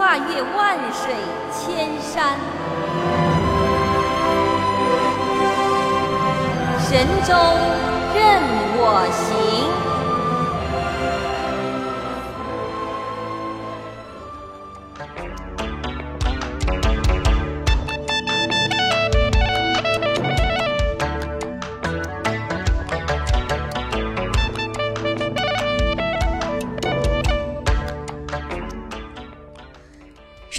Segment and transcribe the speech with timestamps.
[0.00, 1.14] 跨越万水
[1.52, 2.38] 千山，
[6.78, 7.34] 神州
[8.14, 8.40] 任
[8.78, 9.49] 我行。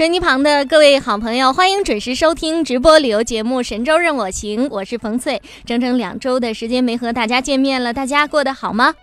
[0.10, 5.42] 机旁的各位好朋友，欢迎准时收听直播旅游节目《神州任我行》，我是冯翠。
[5.66, 8.96] 整整两周的时间没和大家见面了，大家过得好吗？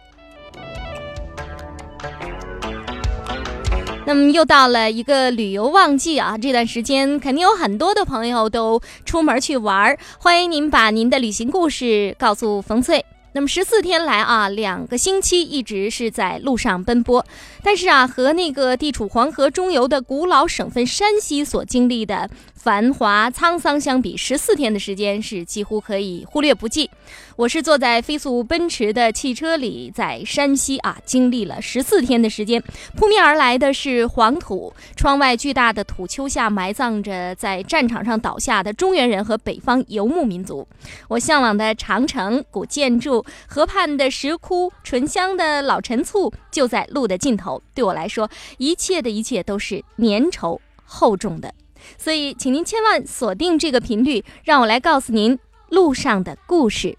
[4.07, 13.05] 那么又到了一个旅游旺季啊，这段时间肯定有很多的朋友都出门去玩儿，欢迎您把您的旅行故事告诉冯翠。
[13.33, 17.25] 那么十四天来啊，两个星期一直是在路上奔波，
[17.71, 22.31] 但是啊，和那个地处黄河中游的古老省份山西所经历的。
[22.55, 26.91] 繁华沧桑相比，十四天的时间是几乎可以忽略不计。
[27.37, 32.61] 我是坐在飞速奔驰的汽车里，在山西啊，经历了十四天的时间。
[32.97, 40.67] 扑面而来的是黄土，窗外巨大的土丘下埋葬着在战场上倒下的中原人和北方游牧民族。
[41.07, 47.58] 我向往的长城、古建筑、河畔的石窟、醇香的老陈醋，就在路的尽头。
[47.75, 51.55] 对我来说，一切的一切都是粘稠厚重的。
[51.97, 56.97] 所以，请您千万锁定这个频率，让我来告诉您路上的故事。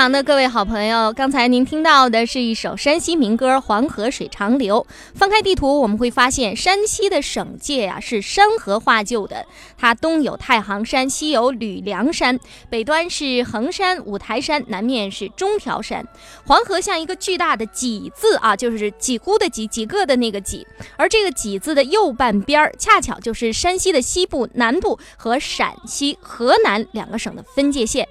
[0.00, 4.86] 旁的各位好朋友，刚才您听到的是一首山西民歌《黄河水长流》。
[5.14, 9.44] 翻开地图，我们会发现山西的省界啊是山河画就的。
[9.76, 12.40] 它东有太行山，西有吕梁山，
[12.70, 16.02] 北端是衡山、五台山，南面是中条山。
[16.46, 20.66] 黄河像一个巨大的“几”字啊，就是几乎的几几个的那个“几”。
[20.96, 28.08] 而这个“几”字的右半边儿，恰巧就是山西的西部、南部和陕西、河南两个省的分界线。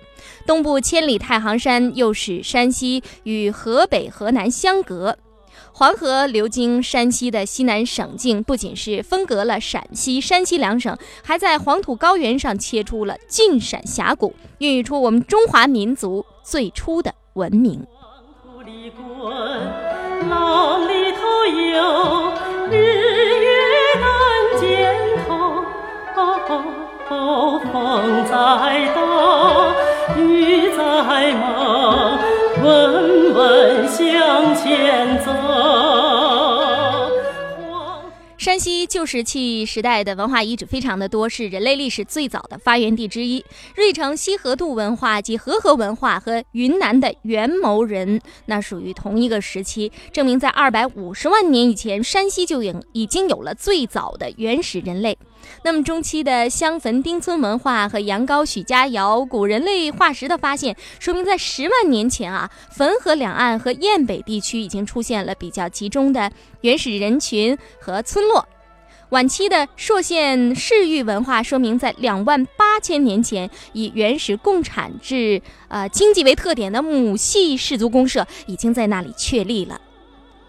[0.50, 5.16] 东部千里太行山又使山西与河北、河南相隔。
[5.72, 17.86] 黄河流经山西的西南省境，不仅是分隔了陕西、山西两省，还在黄土高原上切出了晋陕峡谷，孕育出我们中华民族最初的文明。
[20.28, 22.34] 浪里头有
[22.72, 23.48] 日月
[24.02, 24.04] 丹
[24.60, 25.64] 尖头，
[27.72, 28.32] 风在
[28.96, 29.78] 动。
[30.20, 32.20] 雨在梦，
[32.64, 35.32] 稳稳向前走。
[38.38, 43.44] 山西旧石器时代的文化遗址非常的多，是人类历史最早的发源地之一。
[43.76, 55.18] 芮城西河渡文化及河河文化和云南的元谋人，那属于同一个时期，证明在二百五十万年以前，山西就已已经有了最早的原始人类。
[55.64, 66.32] 那么中期的香坟丁村文化和羊羔许家窑古人类化石的发现，说明在十万年前啊，汾河两岸和雁北地区已经出现了比较集中的
[66.62, 68.48] 原始人群和村落。
[69.10, 79.82] 晚期的朔县市域文化说明，在两万八千年前，以原始共产制呃经济为特点的母系氏族公社已经在那里确立了。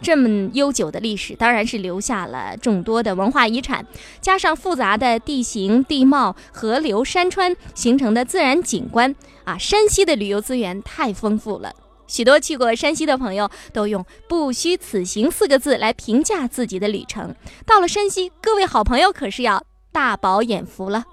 [0.03, 3.87] 这么悠久的历史，当然是留下了众多的文化遗产，
[4.21, 9.15] 加上复杂的地形地貌、河流山川形成的自然景观
[9.45, 11.73] 啊，山西的旅游资源太丰富了。
[12.07, 17.35] 许多去过山西的朋友都用“不虚此行”四个字来评价自己的旅程。
[17.65, 19.63] 到了山西，各位好朋友可是要
[19.93, 21.05] 大饱眼福了。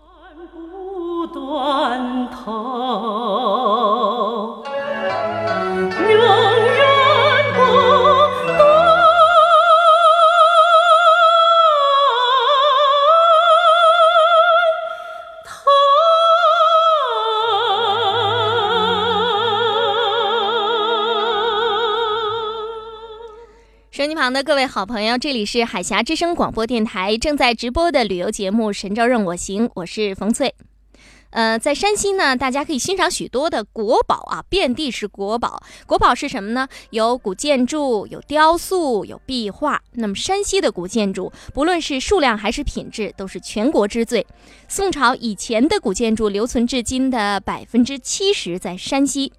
[24.27, 30.53] 旁的各位好朋友，这里是海峡之声广播电台正在直播的旅游节目《神州任我行》，我是冯翠。
[31.29, 35.63] 呃，在山西呢，大家可以欣赏许多的国宝啊，遍地是国宝。
[35.85, 36.67] 国宝是什么呢？
[36.89, 39.81] 有古建筑，有雕塑，有壁画。
[39.93, 44.27] 那么山西的古建筑，不论是数量还是品质，都是全国之最。
[44.67, 49.31] 宋朝以前的古建筑留存至今的百分之七十在山西。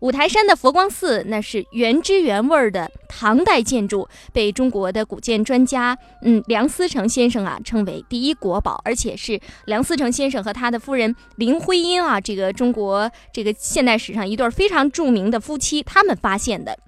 [0.00, 16.78] 五台山的佛光寺，那是原汁原味的唐代建筑，被中国的古建专家，嗯，梁思成先生啊称为第一国宝，而且是梁思成先生和他的夫人林徽因啊，这个中国这个现代史上一对非常著名的夫妻，他们发现的。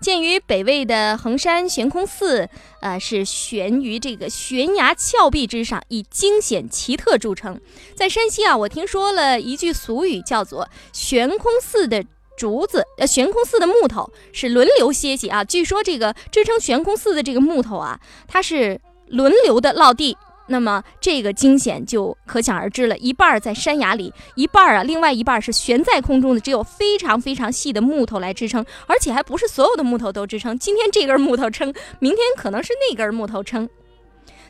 [0.00, 2.48] 建于北魏的衡山悬空寺，
[2.80, 7.60] 呃，是悬于这个悬崖峭壁之上，以惊险奇特著称。
[7.94, 12.04] 在山西啊，我听说了一句俗语，叫做“悬空寺的
[12.36, 15.42] 竹子，呃，悬空寺的木头是轮流歇息啊”。
[15.44, 17.98] 据说这个支撑悬空寺的这个木头啊，
[18.28, 20.16] 它是轮流的落地。
[20.48, 30.58] 那么这个惊险就可想而知了，一半在山崖里，一半啊，另外一半是悬在空中的，只有非常非常细的木头来支撑，而且还不是所有的木头都支撑。
[30.58, 33.68] 今天这根木头撑，明天可能是那根木头撑。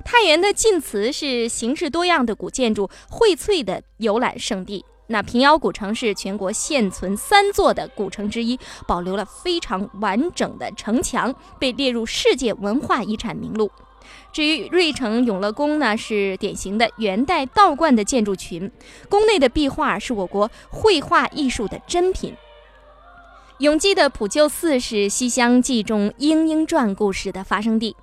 [0.04, 4.84] 太原的晋祠是形式多样的古建筑荟萃的游览胜地。
[5.08, 13.70] 那平遥古城是全国现存三座的古城之一，保留了非常完整的城墙，被列入世界文化遗产名录。
[14.32, 18.70] 至于芮城永乐宫呢，是典型的元代道观的建筑群，
[19.08, 22.34] 宫内的壁画是我国绘画艺术的珍品。
[23.58, 27.96] 永济的普救寺是《西厢记》中莺莺传故事的发生地。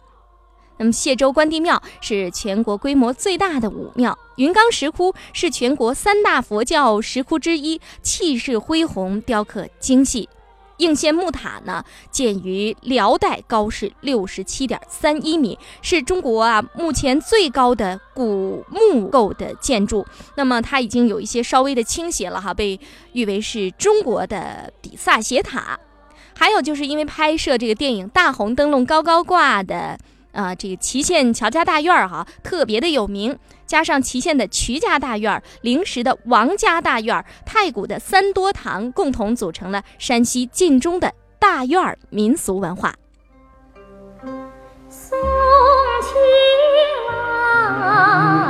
[0.77, 10.27] 那么谢州关帝庙是全国规模最大的武庙，云冈石窟是全国三大佛教石窟之一，气势恢宏，雕刻精细。
[10.77, 20.05] 应县木塔呢，建于辽代，高是六十七点三一米，是中国啊目前最高的古木构的建筑。
[20.35, 22.79] 那么它已经有一些稍微的倾斜了哈，被
[23.13, 25.79] 誉为是中国的比萨斜塔。
[26.37, 29.97] 还有就是因为拍摄这个电影《大红灯笼高高挂》的。
[30.33, 33.39] 啊，这个祁县乔家大院儿哈，特别的有名。
[33.65, 42.93] 加上祁县的瞿家大院、灵石的王家大院、太谷的三多堂，共同组成了山西晋中的大院民俗文化。
[44.89, 45.17] 送
[46.01, 46.11] 情
[47.09, 48.44] 郎。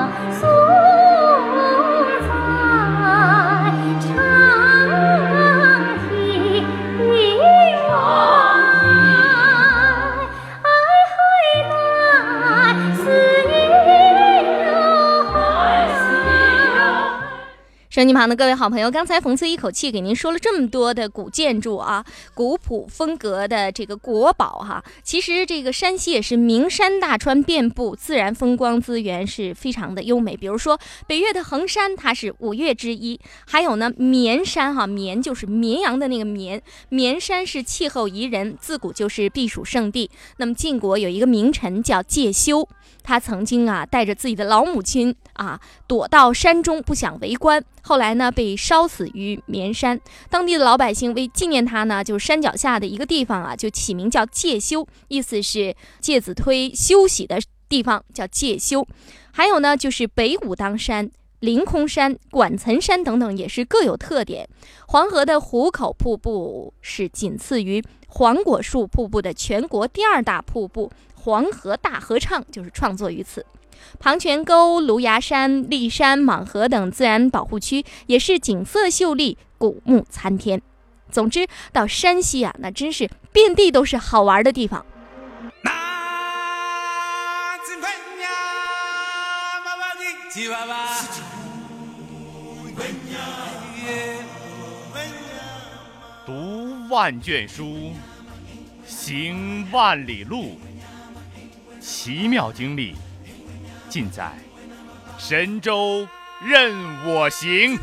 [17.96, 24.84] 手机旁的各位好朋友，刚才冯翠一口气给您说了这么多的古建筑啊，古朴风格的这个国宝哈。
[25.02, 30.36] 其实这个山西也是名山大川遍布，自然风光资源是非常的优美。
[30.36, 40.12] 比如说北岳的衡山，它是五岳之一；还有呢绵山哈，绵就是绵阳的那个绵，绵山是气候宜人，自古就是避暑胜地。
[40.36, 42.68] 那么晋国有一个名臣叫介休。
[43.02, 47.64] 他曾经啊，带着自己的老母亲啊，躲到山中，不想为官。
[47.88, 50.02] 后来呢，被烧死于绵山。
[50.28, 57.40] 当地的老百姓为纪念他呢，就山脚下的一个地方啊，就起名叫介休，意思是介子推休息的
[57.70, 58.88] 地方，叫介休。
[59.32, 61.12] 还有呢，就是北武当山、
[61.42, 64.50] 凌空山、管岑山等等，也是各有特点。
[64.88, 70.92] 黄河的壶口瀑布是仅次于黄果树瀑布的全国第二大瀑布。
[71.14, 73.46] 黄河大合唱就是创作于此，
[74.00, 80.62] 庞泉沟、芦芽山、骊山、蟒河等自然保护区也是景色秀丽、古木参天。
[81.12, 84.86] 总之，到山西啊，那真是遍地都是好玩的地方。
[96.26, 97.94] 读万卷书，
[98.86, 100.60] 行万里路，
[101.80, 102.96] 奇妙经历
[103.96, 104.30] 尽在
[105.18, 106.06] 神州
[106.46, 106.76] 任
[107.06, 107.80] 我行。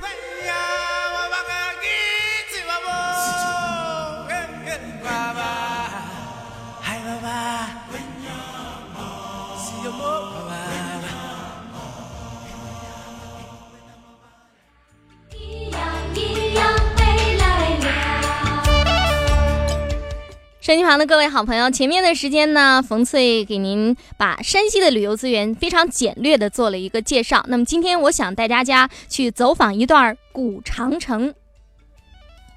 [20.73, 27.45] 手机旁的各位好朋友，前面的时间呢，冯翠给您把山西的旅游资源非常简略的做了一个介绍。
[27.49, 31.35] 那么今天我想带大家去走访一段古长城。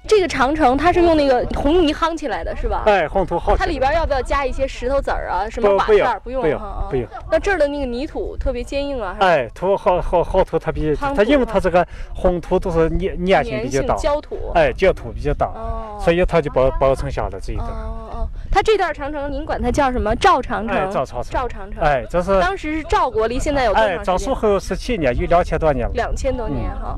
[0.06, 2.82] 这个长城它是用那个红泥夯起来的，是吧？
[2.86, 3.58] 哎，红土好吃。
[3.58, 6.20] 它里边要不要加一些石头子儿啊，什么瓦片儿？
[6.20, 7.06] 不用不要哈啊不用。
[7.30, 14.36] 那这儿的那个泥土特别坚硬啊，哎，土好好好土，它比它因为它这个红土都是粘粘性比较大，焦土。
[14.54, 17.68] 哎，焦土比较大，哦，所以它就保保存下来这一段。
[17.68, 20.14] 哦哦，它这段长城您管它叫什么？
[20.16, 20.76] 赵长城。
[20.76, 21.32] 哎，赵长城。
[21.32, 21.82] 赵长城。
[21.82, 24.34] 哎，这是当时是赵国，离现在有多哎，赵长时间？
[24.34, 25.92] 肃后十七年，有两千多年了。
[25.94, 26.96] 两千多年哈。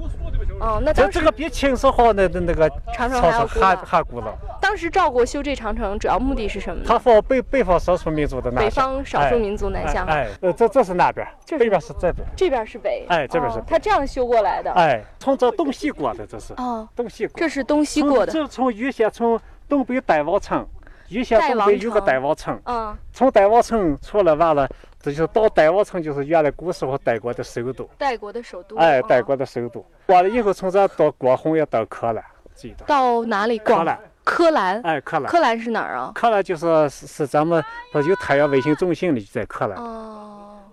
[0.61, 4.35] 哦，那这当时这个比秦始皇的那个长城朝还还老还古老。
[4.61, 6.85] 当时赵国修这长城主要目的是什么呢？
[6.87, 8.71] 它放北北方少数民族的南北。
[8.71, 11.26] 方少数民族南下，哎，呃，这这是南边，
[11.59, 12.26] 北边是这边。
[12.37, 13.07] 这边是北。
[13.09, 14.73] 哎这边是北哦它这样修过来的。
[14.73, 17.35] 哎，从这东西过的，这是哦，东西过。
[17.37, 18.33] 这是东西过的。
[18.33, 20.66] 这从原先从东北代王城，
[21.11, 24.69] 原先代王东北有个城代王城，嗯，从代王城出来完了，
[25.00, 27.88] 这就是到代王城，就是原来古时候代国的首都。
[27.97, 28.77] 代国的首都。
[28.77, 29.85] 哎，哦代国的首都。
[30.07, 32.23] 完了以后，从这到国红也到柯兰
[32.55, 32.85] 记得。
[32.85, 33.59] 到哪里？
[33.59, 34.83] 广柯兰，柯兰。
[34.83, 36.12] 哎，柯兰，柯兰是哪儿啊？
[36.15, 40.27] 柯兰就是是是咱们不有太阳卫星中心的，就在柯兰，哦，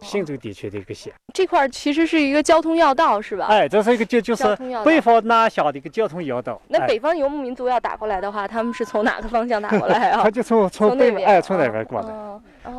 [0.06, 1.12] 忻州地区的一个县。
[1.34, 3.48] 这块儿其实是一个交通要道，是吧？
[3.48, 4.44] 哎，这是一个就就是
[4.86, 6.54] 北方南下的一个交通要道。
[6.64, 10.32] 哎那北方游牧民族要打过来的话，他们是从哪个方向打过来啊 他？
[10.32, 12.08] 就从从从那边，北哎从那边过来。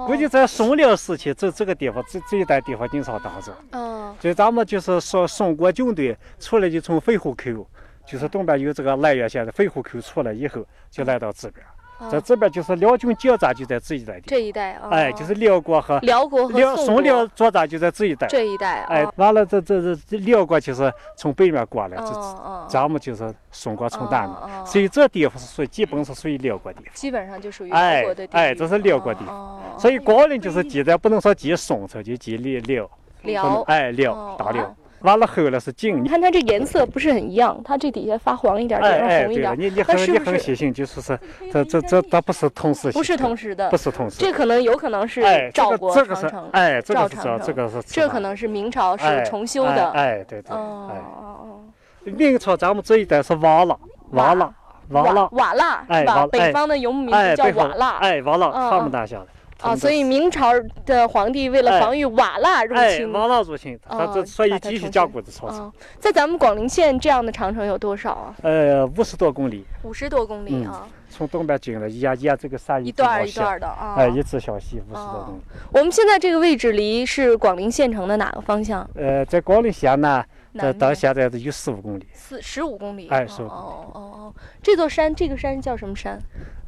[0.06, 3.54] 估计在宋辽时期，这这个地方这这一带地方经常打仗。
[3.72, 7.66] 哦就咱们就是说，宋国军队出来就从飞虎口，
[8.06, 11.64] 就是东边有这个涞源县的飞虎口出来以后，就来到这边。
[12.10, 18.26] 在哦这边就是辽军交战就在这一带地这一带啊，哎，就是辽国和辽国和辽宋辽作战就在这一带。
[18.26, 18.86] 这一带啊。
[18.90, 26.94] 哎，完了这这这这辽国就是从北面过来，哦这哦，咱们就是宋国从南面，所以这地方是属于基本是属于辽国地方。
[26.94, 29.34] 基本上就属于哎辽国的地域哎这是辽国地方。
[29.34, 32.60] 哦所以光陵就是记载，不能说记宋朝，就记辽。
[32.60, 32.88] 辽，
[33.22, 33.62] 不能辽。
[33.62, 35.02] 哎哦辽大辽哦。
[35.02, 41.18] 完了后了是晋你，看它这颜色不是很一样，它这底下发黄一点，顶上哎哎，红一点，对了，你你很你很细心，就是说
[41.52, 43.76] 这这这它不是同时，不是同时的不？
[43.76, 45.22] 是同时，这可能有可能是
[45.54, 49.90] 赵国这个是长城，哎，这个是这赵长城这个是这可能是明朝是哎重修的。
[49.90, 51.60] 哎，哎对对，哦哦，哦
[52.04, 53.78] 明朝咱们这一代是瓦剌，
[54.10, 54.54] 瓦剌，哦，
[54.90, 55.84] 瓦瓦剌，瓦剌？
[55.88, 57.98] 哎瓦北方的游牧民哎，族叫瓦剌。
[57.98, 59.26] 哎，瓦剌，他们那下的。
[59.58, 60.52] 他啊，所以明朝
[60.84, 65.56] 的皇帝为了哎防御瓦剌入哎，侵，瓦剌入侵，他哦这所以继续加新固的操作。
[65.58, 68.34] 啊，在咱们广陵县这样的长城有多少啊？
[68.42, 73.94] 呃，五十多公里，五十多公里嗯啊，从东边进来，沿沿这个山一段儿一段儿的啊。
[73.96, 75.40] 哎，一直向西五十多哦公里。
[75.72, 78.88] 我们现在这个位置离是广陵县城的哪个方向？
[78.94, 80.22] 呃，在广陵县呢，
[80.62, 82.06] 这到现在都有十五公里。
[82.12, 83.08] 四十五公里。
[83.08, 86.18] 哦哎是五公里哦哦哦，这座山，这个山叫什么山？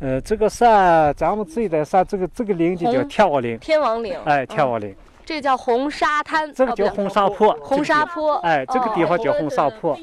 [0.01, 3.59] 呃，这个山，咱们这一带山，这个这个岭就叫天王岭。
[3.59, 4.19] 天王岭。
[4.25, 6.53] 哎，天嗯王岭，这个叫红沙滩。
[6.53, 7.53] 这个叫红沙坡。
[7.63, 8.37] 红沙坡。
[8.37, 9.99] 哎，这个地方叫哦红沙坡。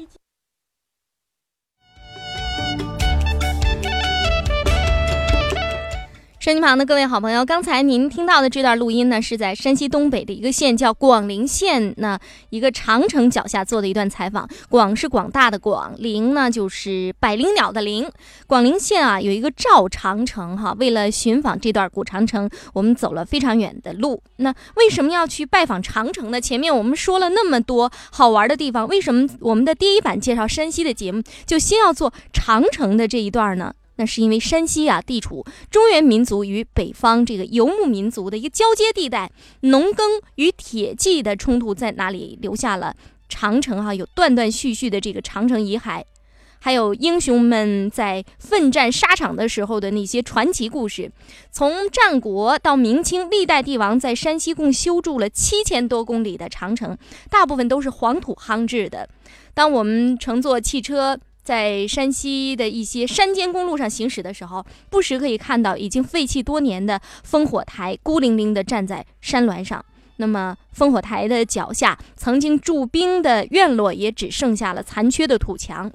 [6.46, 12.16] 收音旁的各位好朋友，刚才您听到的这段录音呢，是在山西东北的一个县叫广陵县那
[12.50, 14.48] 一个长城脚下做的一段采访。
[14.68, 18.08] 广是广大的广，陵呢就是百灵鸟的灵。
[18.46, 24.22] 广陵县啊有一个赵长城哈，为了寻访这段古长城，我们走了非常远的路。
[24.36, 26.40] 那为什么要去拜访长城呢？
[26.40, 33.74] 前面我们说了那么多好玩的地方，为什么我们的第一版介绍山西的节目就先要做长城的这一段呢？
[33.96, 42.94] 那是因为山西啊地处中原民族与北方这个游牧民族的一个交接地带，农耕与铁骑的冲突在那里留下了
[43.28, 46.04] 长城哈、有断断续续的这个长城遗骸，
[46.60, 51.10] 还有英雄们在奋战沙场的时候的那些传奇故事。
[51.50, 56.96] 从战国到明清，历代帝王在山西共修筑了七千多公里的长城，
[57.30, 59.08] 大部分都是黄土夯制的。
[59.54, 61.18] 当我们乘坐汽车。
[61.46, 69.84] 在山西的一些山间公路上行驶的时候，不时可以看到已经废弃多年的烽火台孤零零地站在山峦上。
[70.16, 75.92] 那么烽火台的脚下，曾经驻兵的院落也只剩下了残缺的土墙。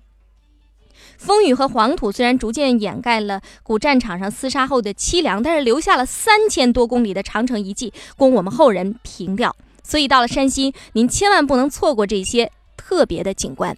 [1.18, 9.54] 风雨和黄土虽然逐渐掩盖了古战场上厮杀后的凄凉，但是留下了三千多公里的长城遗迹，供我们后人凭吊。
[9.84, 13.78] 所以到了山西，您千万不能错过这些特别的景观。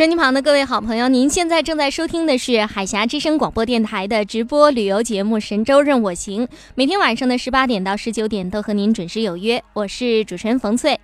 [0.00, 10.98] 收音机旁的各位好朋友，您现在正在收听的是海峡之声广播电台的直播旅游节目《神州任我行》，每天晚上的十八点到十九点都和您准时有约，我是主持人冯翠。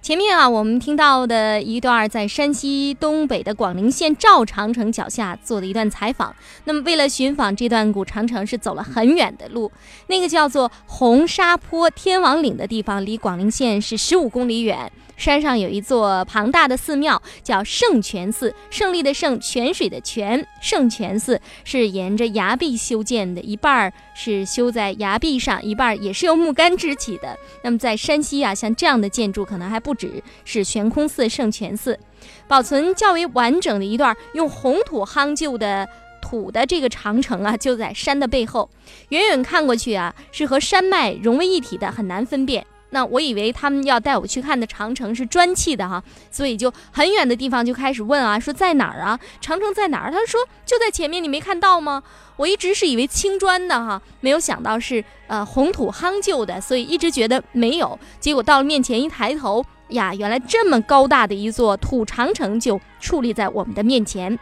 [0.00, 6.34] 前面啊，我们听到的一段在山西东北的广陵县赵长城脚下做的一段采访。
[6.64, 9.70] 那么，为了寻访这段古长城，是走了很远的路。
[10.06, 14.90] 那个叫做红沙坡天王岭的地方，离广陵县是十五公里远。
[15.16, 18.54] 山上有一座庞大的寺庙，叫圣泉寺。
[18.70, 20.46] 胜利的胜，泉水的泉。
[20.60, 27.36] 圣泉寺是沿着崖壁修建的，一半儿是修在崖壁上，一半儿也是由木杆支起的。
[27.64, 31.98] 那么在山西啊，像这样的建筑可能还不止是悬空寺、圣泉寺，
[32.46, 35.88] 保存较为完整的一段用红土夯就的。
[36.22, 38.68] 土的这个长城啊，就在山的背后，
[39.10, 42.66] 远远看过去啊，是和山脉融为一体的，很难分辨。
[42.90, 49.18] 那我以为他们要带我去看的长城是砖砌的哈，所以就很远的地方就开始问啊，说在哪儿啊？
[49.40, 50.10] 长城在哪儿？
[50.10, 52.02] 他说就在前面，你没看到吗？
[52.36, 57.98] 我一直是以为青砖的哈，没有想到是呃红土夯就的，所以一直觉得没有。
[58.20, 64.38] 结果到了面前一抬头呀，原来这么高大的一座土长城就矗立在我们的面前。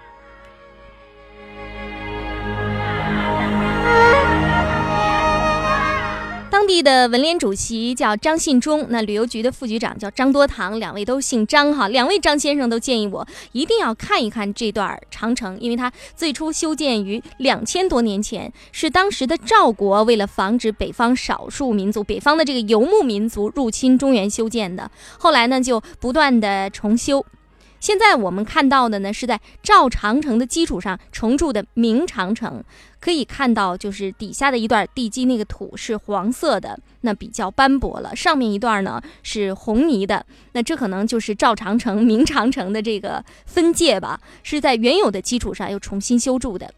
[6.64, 11.88] 当地的文联主席叫张信忠，那旅游局的副局长叫张多堂，两位都姓张哈。
[11.88, 24.90] 两位张先生都建议我一定要看一看这段长城，因为它最初修建于两千多年前，是当时的赵国为了防止北方少数民族、北方的这个游牧民族入侵中原修建的。
[25.18, 27.22] 后来呢，就不断的重修。
[27.84, 32.64] 现在我们看到的呢，是在赵长城的基础上重筑的明长城。
[32.98, 46.72] 可以看到，就是底下的一段地基，那个土是黄色的，那比较斑驳了；上面一段呢是红泥的，那这可能就是赵长城、明长城的这个分界吧，是在原有的基础上又重新修筑的。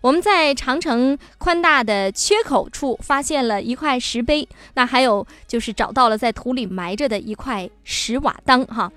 [0.00, 8.92] 我们在长城宽大的缺口处发现了一块石碑，那还有就是找到了在土里埋着的一块石瓦当，哈。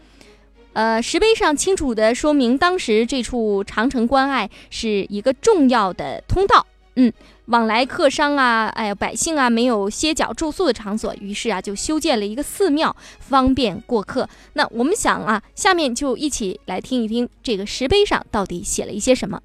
[0.73, 7.11] 呃，石碑上清楚的说明，当时这处长城关隘是一个重要的通道，嗯，
[7.45, 14.29] 往来客商啊，哎呀，百姓啊，没有歇脚住宿的场所，于是啊，就修建了一个寺庙，方便过客。
[14.53, 19.41] 那我们想啊，下面就一起来听一听这个石碑上到底写了一些什么。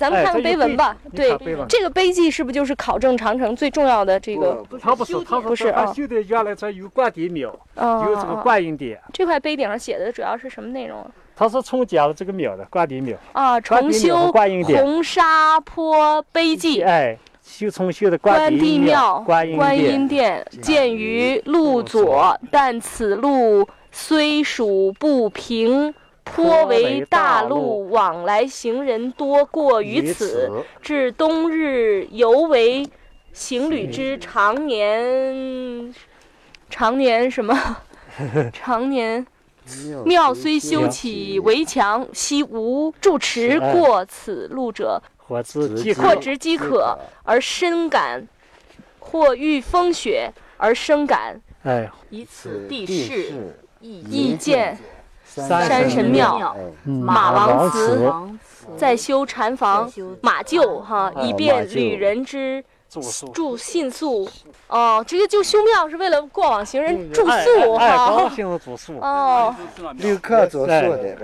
[0.00, 0.96] 咱们看看碑文吧。
[1.04, 1.36] 你对
[1.68, 4.64] 这个碑记是不是就是考证长城最重要的这个？
[4.80, 11.10] 他不是，他不是啊修的原来这有关帝庙，嗯，有这个观音殿，这块碑顶上写的主要是什么内容啊？
[11.36, 16.82] 他是重建了这个庙的关帝庙，啊，重修观音殿红沙坡碑记。
[16.82, 30.50] 哎，修重修的关帝帝庙、观音，殿建于路左，但此路虽属不平，颇为大路，往来行人多过于此。
[30.80, 32.88] 至冬日，尤为
[33.32, 35.94] 行旅之常年，
[36.68, 37.78] 常年什么？
[38.52, 39.24] 常年
[40.04, 48.26] 庙虽修起围墙，悉无住持过此路者，或知饥或渴，值饥渴而深感，
[48.98, 51.40] 或遇风雪而生感。
[51.62, 53.32] 哎，以此地势，
[53.80, 54.76] 意见
[55.34, 58.12] 山山神庙，嗯马王王祠
[58.76, 59.90] 再修禅房、
[60.20, 62.64] 马厩哈，以便旅人之
[63.32, 64.28] 住信宿。
[64.68, 68.28] 哦，这个就修庙是为了过往行人住哎宿哈。
[68.34, 68.98] 兴住宿。
[68.98, 69.54] 哦，
[69.98, 71.16] 旅客住宿的。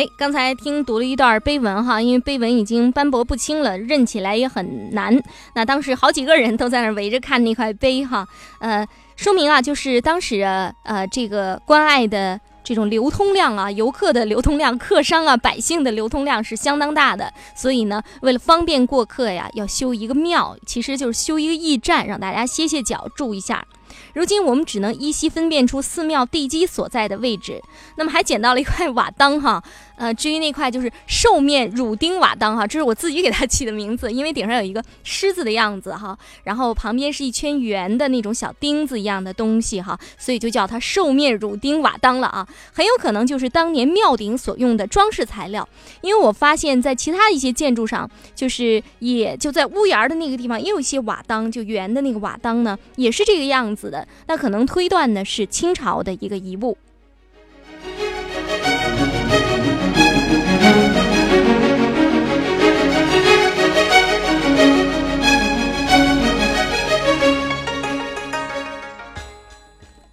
[0.00, 5.14] 哎，刚才听读了一段碑文哈，因为碑文已经斑驳不清了，认起来也很难。
[5.54, 8.26] 那当时好几个人都在那围着看那块碑哈，
[8.60, 10.40] 呃，说明啊，就是当时
[10.84, 12.40] 呃这个关爱的。
[12.62, 23.66] 这种流通量啊，游客的流通量、客商啊、百姓的流通量是相当大的，所以呢，为了方便过客呀，要修一个庙，其实就是修一个驿站，让大家歇歇脚、住一下。
[24.12, 27.60] 如今我们只能依稀分辨出寺庙地基所在的位置，
[27.96, 29.64] 那么还捡到了一块瓦当哈，
[30.00, 45.68] 呃，至于那块就是兽面乳钉瓦当哈，这是我自己给它 起的名字，因为顶上有一个狮子的样子哈，然后旁边是一圈圆的那种小钉子一样的东西哈，所以就叫它兽面乳钉瓦当了啊，很有可能就是当年庙顶所用的装饰材料，
[46.00, 56.78] 因为我发现在其他一些建筑上，就是也就在屋檐的那个地方也有一些瓦当，就圆的那个瓦当呢，也是这个样子的，那可能推断呢是清朝的一个遗物。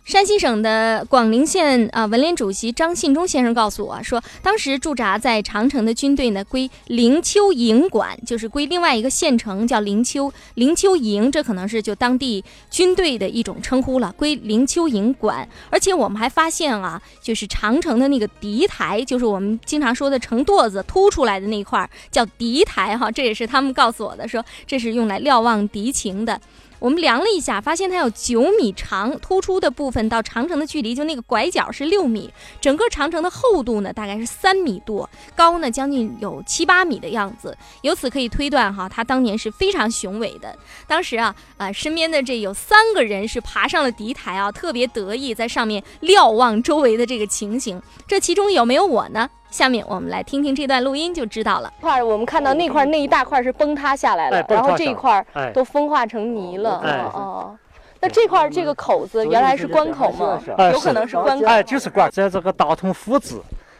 [0.08, 12.41] 山西省的广陵县啊文联主席张信忠先生告诉我说，当时驻扎在长城的军队呢归灵丘营管，就是归另外一个县城叫灵丘灵丘营，这可能是就当地
[12.72, 15.46] 军队的一种称呼了，归灵丘营管。
[15.70, 26.39] 而且我们还发现啊，就是长城的那个敌台，就是我们经常说的城垛子凸出来的那块儿叫敌台哈，这也是他们告诉我的，说这是用来瞭望敌情的。
[26.79, 37.57] 我们量了一下，发现它有九米长，突出的部分到长城的距离，就那个拐角是六米，整个长城的厚度呢大概是三米多，高呢将近有七八米的样子。
[37.81, 40.55] 由此可以推断哈，它当年是非常雄伟的。
[40.87, 47.81] 当时啊，呃，身边的这有三个人是爬上了敌台啊，特别得意，在上面瞭望周围的这个情形。
[48.07, 49.29] 这其中有没有我呢？
[49.49, 51.73] 下面我们来听听这段录音就知道了。
[51.79, 56.79] 块儿我们看到那块儿那一大块儿是崩塌下来了哎，然后这一块儿哎都风化成泥了。
[56.83, 57.57] 哎哦哦，
[58.01, 60.41] 那这块儿这个口子原来是关口吗？
[60.57, 61.45] 哎有可能是关口。
[61.45, 63.36] 哎，就是关，在这个大同府志，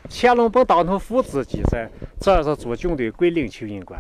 [0.10, 1.88] 乾隆本大同府志记载，
[2.20, 4.00] 这是驻军队归灵丘营管，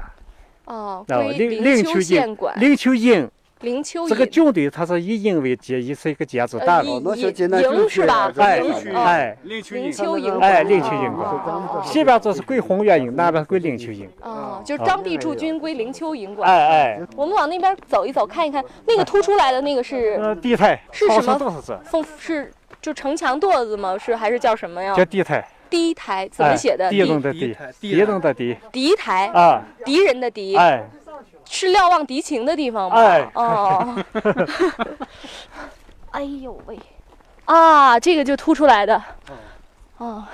[0.66, 1.04] 哦？
[1.08, 3.30] 归灵灵丘县管，灵丘营
[3.62, 6.92] 灵丘这个营军队，它是以营为建，以是一个建筑呃单位。
[6.92, 7.16] 营那
[7.90, 8.32] 是吧？
[8.38, 8.62] 哎
[8.94, 11.14] 哎灵丘营哎，管灵丘营
[11.84, 14.08] 西边这是归红原营，南边是归灵丘营。
[14.22, 16.50] 哦，就是当地驻军归灵丘营管。
[16.50, 23.98] 哎哎，我们往那边走一走，看一看，那个凸出来的那个是呃，地台，是什么是这，风是就城墙垛子吗？
[23.98, 24.96] 是还是叫什么呀？
[24.96, 25.48] 叫地台。
[25.70, 26.90] 敌台怎么哎写的？
[26.90, 30.82] 敌人的敌，敌人的敌敌台，啊，敌人的敌，哎
[31.50, 32.98] 是瞭望敌情的地方吗？
[32.98, 34.04] 哎，哦，
[36.12, 36.78] 哎呦喂，
[37.46, 39.02] 啊，这个就凸出来的，
[39.98, 40.26] 哦，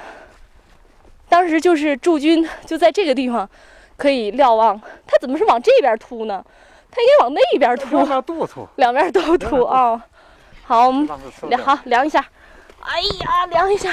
[1.30, 3.50] 当时就是驻军就在这个地方
[3.96, 6.44] 可以瞭望，他怎么是往这边凸呢？
[6.92, 10.04] 他应该往那边凸两，边都凸，两边都凸啊、
[10.66, 11.08] 好，我们
[11.50, 12.26] 量好量一下，
[12.82, 13.92] 哎呀，量一下。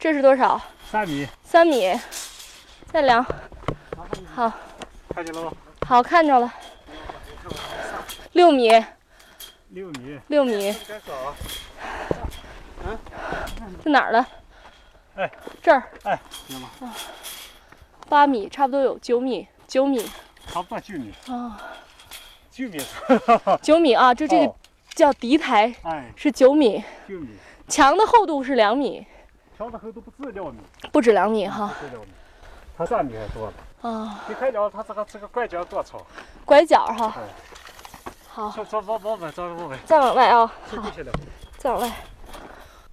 [0.00, 0.60] 这是多少？
[0.90, 1.98] 三米，三米，
[2.92, 3.24] 再量。
[4.34, 4.52] 好，
[5.14, 5.52] 看见了吗？
[5.86, 6.52] 好看着了。
[8.32, 8.68] 六米，
[9.70, 11.34] 六米，六米，该少。
[13.82, 14.28] 在哪儿了？
[15.16, 15.30] 哎，
[15.62, 15.82] 这儿。
[16.04, 16.68] 哎，行吗？
[18.10, 20.06] 八米，差不多有九米，九米
[20.48, 21.58] 差不多九米，啊，
[22.52, 22.78] 九米。
[23.62, 24.54] 九米啊，就这个哦
[24.94, 29.06] 叫敌台哎，是九米，九米，墙的厚度是两米，
[29.58, 30.60] 调的厚度不止两米，
[30.92, 31.74] 不止两米哈。
[31.80, 32.08] 不止两米，
[32.76, 33.52] 它三米还多了。
[33.90, 36.00] 啊，你看了它这个这个拐角多长？
[36.44, 37.12] 拐角哈。
[37.16, 37.22] 哎。
[38.28, 41.12] 好，走走往往外，再往外，再往外啊，这就行了。
[41.56, 41.92] 再往外，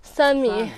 [0.01, 0.71] 三米。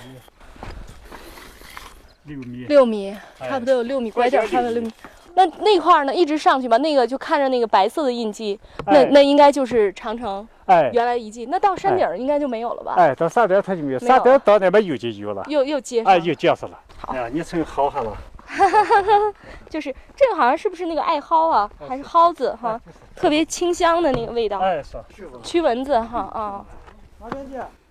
[2.26, 3.48] 六米，六米，哎。
[3.48, 4.92] 差不多有六米，拐角差不多六米。
[5.36, 9.06] 那那块儿呢，一直上去吧，那个就看着那个白色的印记，那哎。
[9.06, 11.46] 那应该就是长城哎原来遗迹。
[11.50, 12.94] 那到山顶儿应该就没有了吧？
[12.98, 16.80] 哎，到山顶它就没有，山顶到那边有就有了，又又接上哎，了，又结实了。
[16.98, 18.16] 好哎呀，你成好汉了。
[19.70, 22.80] 就是这个好像是不是那个艾蒿啊，还是蒿子哈，
[23.16, 24.98] 特别清香的那个味道，哎，是。
[25.44, 26.66] 驱蚊子哈啊。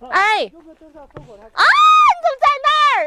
[0.09, 2.99] 哎，啊，你怎么在那儿？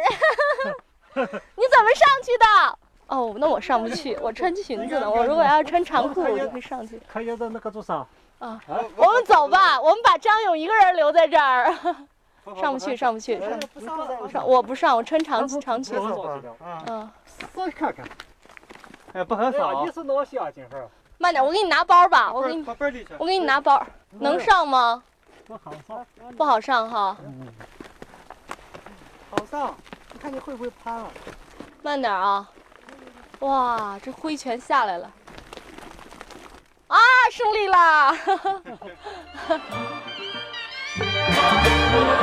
[1.57, 2.79] 你怎么上去的？
[3.09, 5.11] 哦，那我上不去，我穿裙子呢。
[5.11, 7.01] 我如果要是穿长裤，我就可以上去。
[7.13, 8.07] 可以在那个做啥？
[8.41, 8.61] 啊，
[8.97, 11.73] 我们走吧，我们把张勇一个人留在这儿。
[12.59, 13.61] 上不去，上不去，上
[14.19, 16.43] 不上，我不上，我穿长长裙子。
[16.89, 17.09] 嗯，
[17.55, 18.05] 再看看。
[19.13, 19.85] 哎，不很少。
[19.85, 20.03] 你是？
[21.19, 22.65] 慢点，我给你拿包吧，我给你。
[23.19, 23.87] 我给你拿包，
[24.19, 25.03] 能上吗？
[25.47, 26.07] 不好上。
[26.37, 27.17] 不好上哈，
[29.31, 29.75] 好上，
[30.13, 31.07] 你看你会不会攀啊？
[31.83, 32.49] 慢点啊！
[33.41, 35.11] 哇，这灰全下来了。
[37.31, 38.13] 啊，胜利啦！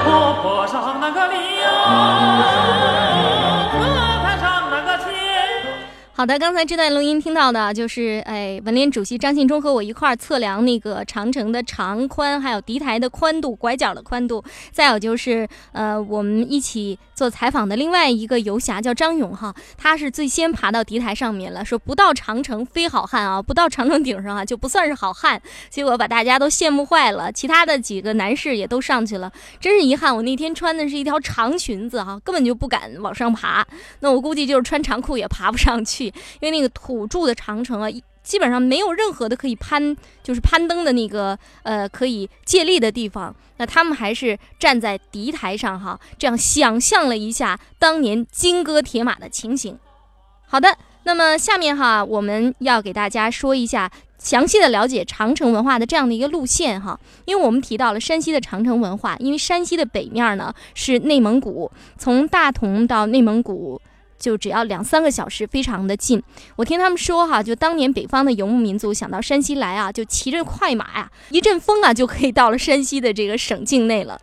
[0.03, 1.39] 坡坡上那个岭，
[3.71, 3.79] 河
[4.21, 5.07] 滩上那个天。
[6.13, 14.43] 好的，刚才这段录音听到的就是，哎，文联主席张信忠和我一块儿测量那个长城的长宽，还有敌台的宽度、拐角的宽度。
[14.71, 25.41] 再有就是，呃，我们一起做采访的另外一个游侠叫张勇哈，他是最先爬到敌台上面了，说不到长城非好汉啊，不到长城顶上啊就不算是好汉。
[25.67, 33.65] 结果把大家都羡慕坏了，其他的几个男士也都上去了，真是遗憾，我那天穿的是一条长裙子哈，根本就不敢往上爬。
[34.01, 36.05] 那我估计就是穿长裤也爬不上去。
[36.05, 37.89] 因为那个土著的长城啊，
[38.27, 43.33] 基本上没有任何的可以攀，就是攀登的那个呃可以借力的地方。
[43.57, 49.79] 那他们还是站在敌台上哈，这样想象了一下当年金戈铁马的情形。
[50.45, 53.89] 好的，那么下面哈，我们要给大家说一下。
[54.19, 63.79] 详细的了解长城文化的这样的一个路线哈，因为我们提到了山西的长城文化，因为山西的北面呢是内蒙古，从大同到内蒙古。
[64.17, 66.21] 就只要两三个小时，非常的近。
[66.55, 74.19] 我听他们说哈，就当年北方的游牧民族想到山西来啊，就骑着快马呀，一阵风啊，就可以到了山西的这个省境内了。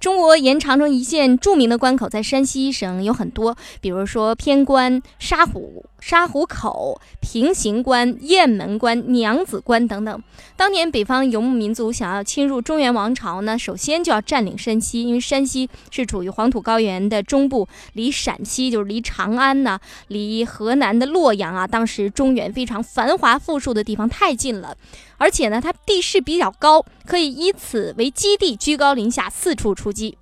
[0.00, 10.22] 中国沿长城一线著名的关口在山西省有很多，比如说偏关、沙湖、沙湖口、平型关、雁门关、娘子关等等。
[10.54, 24.76] 当年北方游牧民族想要侵入中原王朝呢，首先就要占领山西，因为山西是处于黄土高原的中部，离陕西就是离长安呢，离河南的洛阳啊，当时中原非常繁华富庶的地方太近了。
[25.16, 30.18] 而且呢，它地势比较高，可以以此为基地，居高临下，四处出击。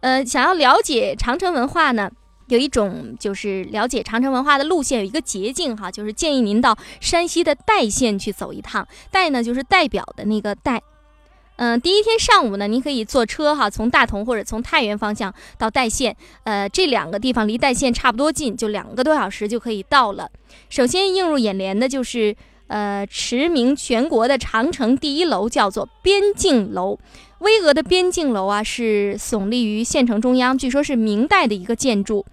[0.00, 2.10] 呃，想要了解长城文化呢，
[2.46, 8.86] 有一种就是了解长城文化的路线，有一个捷径哈，就是建议您到山西的代县去走一趟。
[9.10, 10.82] 代呢，就是代表的那个代。
[11.56, 20.30] 嗯，第一天上午呢，您可以坐车哈，从大同或者从太原方向到代县，呃，这两个地方离代县差不多近，就两个多小时就可以到了。
[20.68, 22.36] 首先映入眼帘的就是。
[22.68, 26.98] 呃，驰名全国的长城第一楼叫做边境楼，
[27.38, 32.24] 巍峨的边境楼啊，是耸立于县城中央，据说是明代的一个建筑。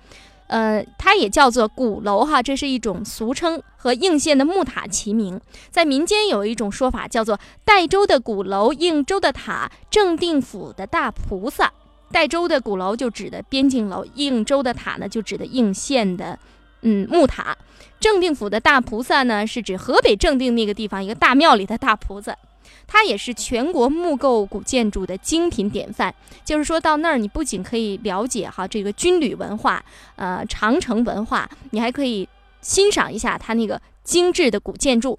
[0.47, 5.39] 呃，它也叫做鼓楼哈，这是一种俗称，和应县的木塔齐名。
[5.71, 11.71] 在民间有一种说法叫做代州的鼓楼，应州的塔，正定府的大菩萨。
[12.11, 16.37] 代州的鼓楼就指的边境楼，应州的塔呢就指的应县的
[16.83, 17.57] 嗯木塔。
[17.99, 22.37] 正定府的大菩萨呢，是指河北正定那个地方一个大庙里的大菩萨，
[22.85, 26.13] 它也是全国木构古建筑的精品典范。
[26.43, 29.83] 就是说到那儿，你不仅可以了解哈这个军旅文化，
[30.17, 32.27] 呃长城文化，你还可以
[32.61, 35.17] 欣赏一下它那个精致的古建筑。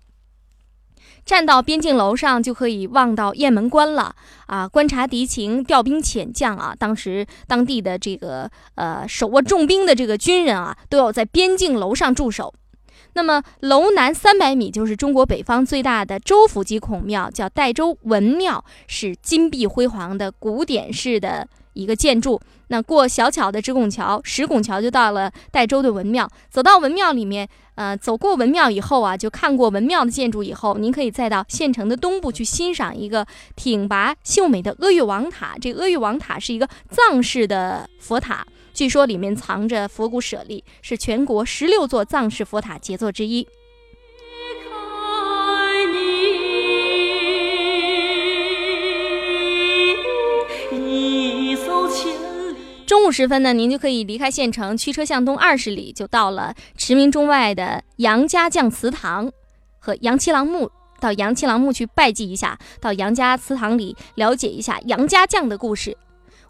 [1.25, 4.15] 站到边境楼上就可以望到雁门关了
[4.47, 4.69] 啊！
[4.69, 12.53] 观察敌情、调兵遣将啊，当时当地的这个呃手握重兵的这个军人啊，都要在边境楼上驻守。
[13.15, 22.41] 那么楼南三百米就是中国北方最大的州府级孔庙，叫代州文庙，是金碧辉煌的古典式的一个建筑。
[22.69, 26.29] 那过小巧的直拱桥、石拱桥就到了代州的文庙。
[26.51, 35.55] 走到文庙里面，呃，走过文庙以后啊，就看过文庙的建筑以后，您可以再到县城的东部去欣赏一个挺拔秀美的阿育王塔。
[35.61, 38.47] 这阿育王塔是一个藏式的佛塔。
[38.73, 43.47] 据说里面藏着佛骨舍利，是全国十六座藏式佛塔杰作之一。
[52.95, 59.33] 中午时分呢，您就可以离开县城，驱车向东二十里，就到了驰名中外的杨家将祠堂
[59.81, 60.71] 和杨七郎墓。
[61.01, 65.99] 到杨七郎墓去拜祭一下，到杨家祠堂里了解一下杨家将的故事。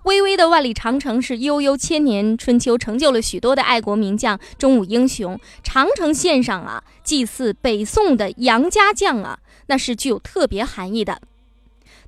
[0.02, 5.40] 巍巍的万里长城是悠悠千年春秋，成就了许多的爱国名将、忠武英雄。
[5.62, 11.22] 长城线上啊，祭祀北宋的杨家将啊，那是具有特别含义的。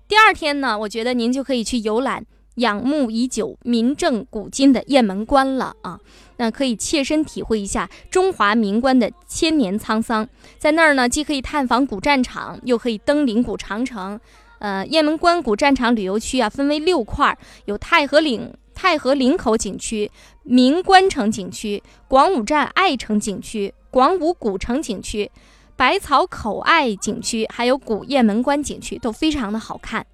[0.07, 5.99] 第二天呢，我觉得您就可以去游览仰慕已久、名震古今的雁门关了啊。
[6.37, 10.29] 那可以切身体会一下中华民关的千年沧桑。
[10.59, 14.21] 在那儿呢，既可以探访古战场，又可以登临古长城。
[14.59, 20.11] 呃，雁门关古战场旅游区啊，分为六块，有太和岭、太和岭口景区、
[20.43, 25.31] 明关城景区、广武站爱城景区、广武古城景区、
[25.77, 30.07] 百草口爱景区，还有古雁门关景区，都非常的好看。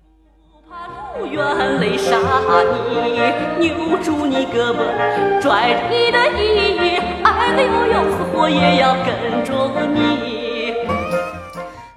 [1.19, 2.17] 不愿泪杀
[3.59, 4.79] 你，扭住你胳膊，
[5.41, 10.75] 拽着你的衣，爱的要要死活也要跟着你。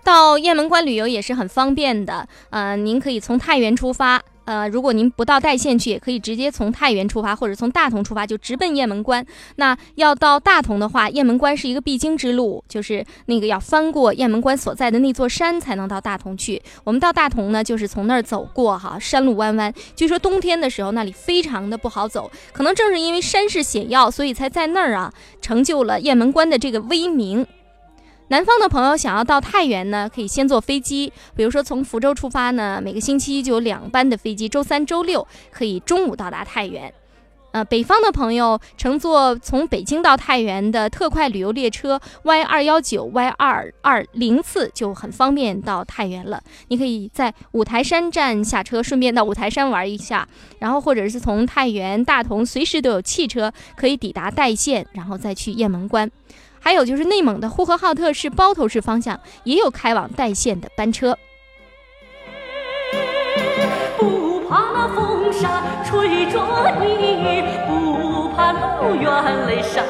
[0.03, 9.25] 到雁门关旅游也是很方便的，呃，您可以从太原出发，呃，如果您不到代县去，也可以直接从太原出发，或者从大同出发，就直奔雁门关。
[9.57, 16.61] 那要到大同的话，雁门关是一个必经之路，就是那个要翻过雁门关所在的那座山才能到大同去。
[16.83, 27.45] 我们到大同呢，就是从那儿走过哈，山路弯弯，据说冬天的时候那里非常的不好走，可能正是因为山势险要，所以才在那儿啊成就了雁门关的这个威名。
[28.29, 36.91] 南方的朋友想要到太原呢，可以先坐飞机，比如说从福州出发呢，每个星期就有两班的飞机，周三、周六可以中午到达太原。
[37.51, 46.43] 呃，北方的朋友乘坐从北京到太原的特快旅游列车 Y 二幺九、Y 二二零次就很方便到太原了。
[46.67, 50.27] 你可以在五台山站下车，顺便到五台山玩一下，
[50.59, 56.11] 然后或者是从太原、大同随时都有汽车可以抵达代县，然后再去雁门关。
[56.65, 61.15] 还有就是内蒙的呼和浩特市包头市方向也有开往代县的班车。
[63.99, 66.41] 不怕那风沙吹着
[66.81, 68.51] 你，不怕
[68.81, 69.83] 路远泪杀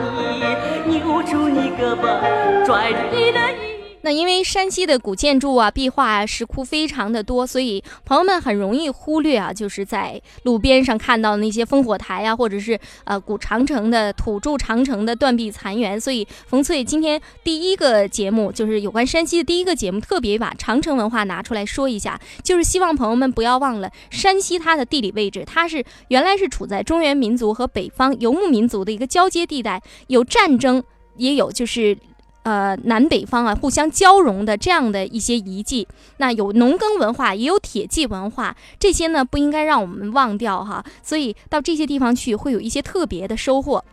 [0.00, 3.73] 你，扭住你胳膊，拽着你的衣。
[4.04, 15.98] 那因为山西的古建筑啊、壁画啊、石窟非常的多，所以朋友们很容易忽略啊，就是在路边上看到那些烽火台啊，或者是呃古长城的土筑长城的断壁残垣。
[15.98, 30.84] 所以冯翠今天第一个节目就是有关山西的第一个节目，特别把长城文化拿出来说一下，就是希望朋友们不要忘了山西它的地理位置，它是原来是处在中原民族和北方游牧民族的一个交接地带，有战争，
[31.16, 31.96] 也有就是。
[32.44, 40.84] 呃，南北方啊，互相交融的这样的一些遗迹，那有农耕文化，也有铁器文化，这些呢不应该让我们忘掉哈。
[41.02, 43.84] 所以到这些地方去，会有一些特别的收获。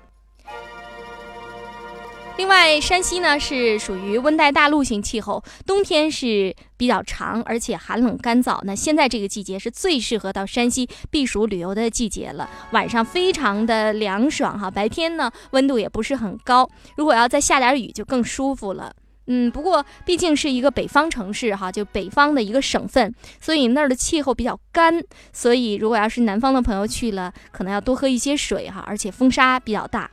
[2.37, 8.59] 另外，山西呢是属于温带大陆性气候，冬天是比较长，而且寒冷干燥。
[8.63, 16.67] 那现在这个季节是最适合到山西避暑旅游的季节了，晚上非常的凉爽哈，白天呢温度也不是很高。
[16.95, 18.91] 如果要再下点雨，就更舒服了。
[19.27, 30.09] 嗯，不过毕竟是一个北方城市哈，就北方的一个省份，所以那儿的气候比较干，所以如果要是南方的朋友去了，可能要多喝一些水哈，而且风沙比较大。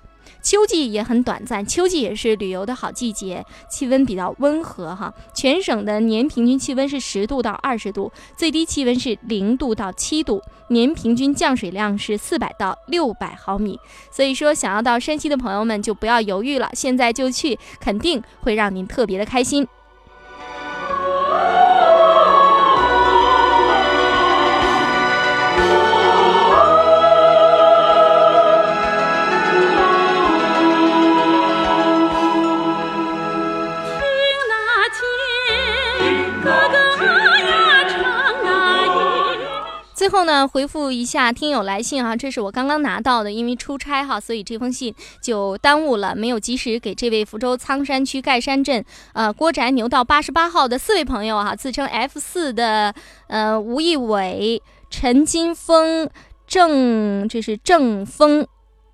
[0.48, 5.12] 秋季也很短暂，秋季也是旅游的好季节，气温比较温和哈。
[5.34, 13.78] 全省的年平均气温是十度到二十度，最低气温是零度到七度，年平均降水量是四百到六百毫米。
[14.10, 19.68] 所以说，想要到山西的朋友们就不要犹豫了，现在就去，肯定会让您特别的开心。
[40.28, 52.94] 那，回复一下听友来信哈，这是我刚刚拿到的，因为出差哈，所以这封信就耽误了，没有及时给这位福州仓山区盖山镇呃郭宅牛道八十八号的四位朋友哈，自称 F 四的
[53.28, 56.10] 呃吴义伟、陈金峰、
[56.46, 58.46] 郑这是郑峰。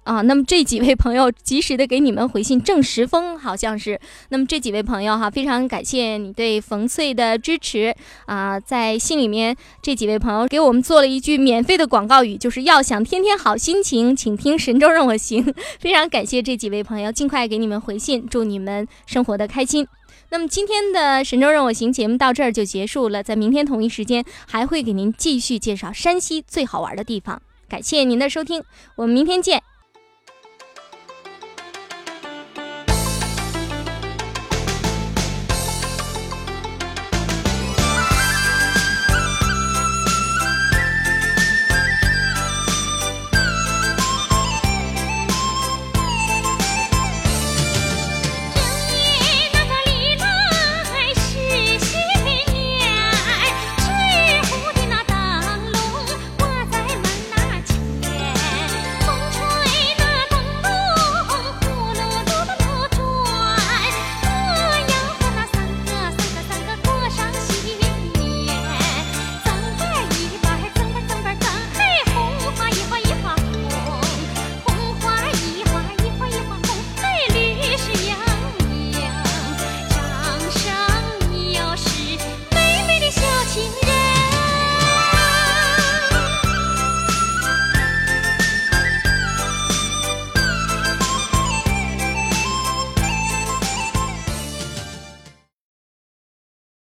[0.05, 3.99] 啊，那么这几位朋友及时的给你们回信，郑时峰好像是。
[4.29, 7.95] 那么这几位朋友哈，非常感谢你对冯翠的支持
[8.27, 8.61] 啊！
[8.61, 15.45] 在信里面，这几位朋友给我们做了一句免费的广告语，就是要想天天好心情，请听《神州任我行》。
[15.81, 19.87] 非常感谢这几位朋友，尽快给你们回信，祝你们生活的开心。
[20.31, 27.41] 那么今天的《神州任我行》节目到这儿就结束了，在明天同一时间还会给您继续介绍山西最好玩的地方。
[27.69, 28.63] 感谢您的收听，
[28.97, 29.63] 我们明天见。